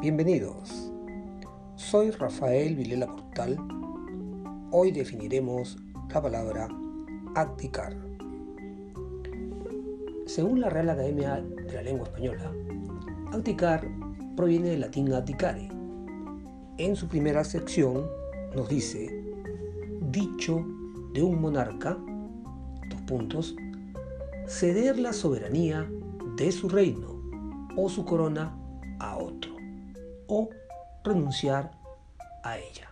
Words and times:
Bienvenidos. 0.00 0.92
Soy 1.76 2.10
Rafael 2.10 2.76
Vilela 2.76 3.06
Portal. 3.06 3.56
Hoy 4.70 4.92
definiremos 4.92 5.78
la 6.12 6.20
palabra 6.20 6.68
abdicar. 7.34 7.96
Según 10.26 10.60
la 10.60 10.68
Real 10.68 10.90
Academia 10.90 11.40
de 11.40 11.72
la 11.72 11.82
Lengua 11.82 12.08
Española, 12.08 12.52
abdicar 13.32 13.88
proviene 14.36 14.68
del 14.68 14.80
latín 14.80 15.10
abdicare. 15.14 15.66
En 16.76 16.94
su 16.94 17.08
primera 17.08 17.42
sección 17.42 18.06
nos 18.54 18.68
dice, 18.68 19.24
dicho 20.10 20.62
de 21.14 21.22
un 21.22 21.40
monarca, 21.40 21.96
dos 22.90 23.00
puntos, 23.06 23.56
ceder 24.46 24.98
la 24.98 25.14
soberanía 25.14 25.90
de 26.36 26.52
su 26.52 26.68
reino 26.68 27.18
o 27.78 27.88
su 27.88 28.04
corona 28.04 28.54
a 28.98 29.16
otro 29.16 29.55
o 30.28 30.50
renunciar 31.04 31.70
a 32.42 32.58
ella. 32.58 32.90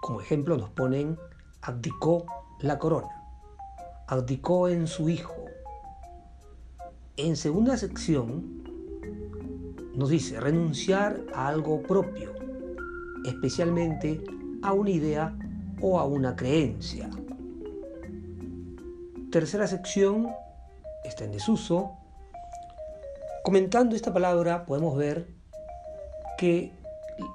Como 0.00 0.20
ejemplo 0.20 0.56
nos 0.56 0.70
ponen 0.70 1.18
abdicó 1.62 2.26
la 2.60 2.78
corona, 2.78 3.22
abdicó 4.06 4.68
en 4.68 4.86
su 4.86 5.08
hijo. 5.08 5.34
En 7.16 7.36
segunda 7.36 7.76
sección 7.76 8.64
nos 9.94 10.10
dice 10.10 10.40
renunciar 10.40 11.20
a 11.34 11.48
algo 11.48 11.82
propio, 11.82 12.34
especialmente 13.24 14.22
a 14.62 14.72
una 14.72 14.90
idea 14.90 15.36
o 15.80 15.98
a 15.98 16.04
una 16.04 16.36
creencia. 16.36 17.08
Tercera 19.30 19.66
sección 19.66 20.28
está 21.04 21.24
en 21.24 21.32
desuso. 21.32 21.92
Comentando 23.42 23.96
esta 23.96 24.12
palabra 24.12 24.64
podemos 24.64 24.96
ver 24.96 25.28
que 26.38 26.72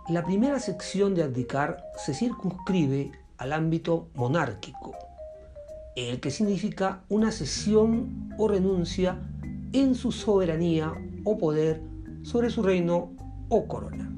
la 0.09 0.23
primera 0.23 0.59
sección 0.59 1.15
de 1.15 1.23
abdicar 1.23 1.83
se 1.97 2.13
circunscribe 2.13 3.11
al 3.37 3.53
ámbito 3.53 4.09
monárquico, 4.15 4.95
el 5.95 6.19
que 6.19 6.31
significa 6.31 7.01
una 7.09 7.31
cesión 7.31 8.33
o 8.37 8.47
renuncia 8.47 9.19
en 9.71 9.95
su 9.95 10.11
soberanía 10.11 10.93
o 11.23 11.37
poder 11.37 11.81
sobre 12.23 12.49
su 12.49 12.63
reino 12.63 13.11
o 13.49 13.67
corona. 13.67 14.11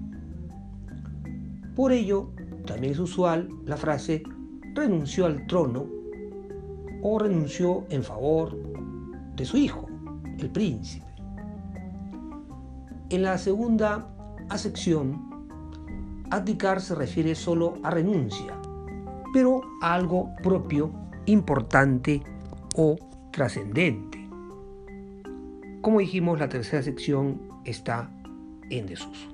Por 1.75 1.91
ello, 1.91 2.31
también 2.66 2.93
es 2.93 2.99
usual 2.99 3.49
la 3.66 3.77
frase 3.77 4.23
renunció 4.73 5.25
al 5.25 5.45
trono 5.47 5.85
o 7.03 7.19
renunció 7.19 7.85
en 7.89 8.03
favor 8.03 8.57
de 9.35 9.45
su 9.45 9.57
hijo, 9.57 9.88
el 10.39 10.49
príncipe. 10.49 11.05
En 13.09 13.23
la 13.23 13.38
segunda 13.38 14.07
acepción, 14.53 15.30
abdicar 16.30 16.81
se 16.81 16.95
refiere 16.95 17.35
solo 17.35 17.75
a 17.83 17.89
renuncia, 17.89 18.57
pero 19.33 19.61
a 19.81 19.94
algo 19.94 20.30
propio, 20.44 20.91
importante 21.25 22.21
o 22.75 22.97
trascendente. 23.31 24.27
Como 25.81 25.99
dijimos, 25.99 26.39
la 26.39 26.49
tercera 26.49 26.83
sección 26.83 27.41
está 27.66 28.11
en 28.69 28.85
desuso. 28.88 29.29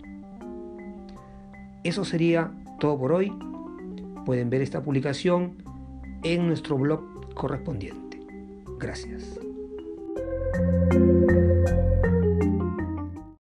Eso 1.84 2.04
sería 2.04 2.52
todo 2.80 2.98
por 2.98 3.12
hoy. 3.12 3.34
Pueden 4.26 4.50
ver 4.50 4.62
esta 4.62 4.82
publicación 4.82 5.64
en 6.24 6.48
nuestro 6.48 6.78
blog 6.78 7.34
correspondiente. 7.34 8.20
Gracias. 8.80 9.47